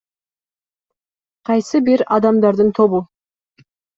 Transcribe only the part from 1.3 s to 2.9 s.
Кайсы бир адамдардын